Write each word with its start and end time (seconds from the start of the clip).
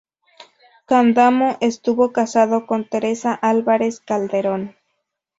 Candamo 0.87 1.59
estuvo 1.61 2.11
casado 2.11 2.65
con 2.65 2.85
Teresa 2.85 3.35
Álvarez-Calderón. 3.35 4.75